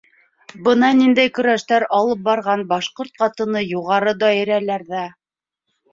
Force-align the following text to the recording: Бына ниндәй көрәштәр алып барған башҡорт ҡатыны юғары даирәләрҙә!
Бына 0.67 0.87
ниндәй 1.01 1.31
көрәштәр 1.35 1.85
алып 1.99 2.25
барған 2.29 2.65
башҡорт 2.73 3.23
ҡатыны 3.25 3.65
юғары 3.75 4.19
даирәләрҙә! 4.25 5.05